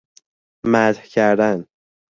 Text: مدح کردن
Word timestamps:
مدح 0.65 1.05
کردن 1.07 1.65